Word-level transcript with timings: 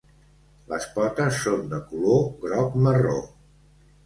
Les 0.71 0.87
potes 0.95 1.37
són 1.41 1.67
de 1.75 1.81
color 1.93 2.25
groc-marró. 2.47 3.15